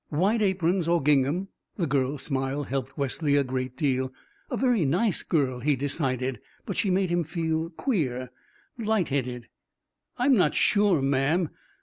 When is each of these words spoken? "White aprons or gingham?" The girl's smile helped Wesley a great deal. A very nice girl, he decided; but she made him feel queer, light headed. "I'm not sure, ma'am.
"White 0.09 0.41
aprons 0.41 0.87
or 0.87 0.99
gingham?" 0.99 1.49
The 1.75 1.85
girl's 1.85 2.23
smile 2.23 2.63
helped 2.63 2.97
Wesley 2.97 3.35
a 3.35 3.43
great 3.43 3.77
deal. 3.77 4.11
A 4.49 4.57
very 4.57 4.83
nice 4.83 5.21
girl, 5.21 5.59
he 5.59 5.75
decided; 5.75 6.39
but 6.65 6.75
she 6.75 6.89
made 6.89 7.11
him 7.11 7.23
feel 7.23 7.69
queer, 7.69 8.31
light 8.79 9.09
headed. 9.09 9.47
"I'm 10.17 10.35
not 10.35 10.55
sure, 10.55 11.03
ma'am. 11.03 11.49